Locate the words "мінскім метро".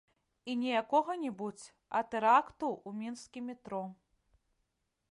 3.05-3.83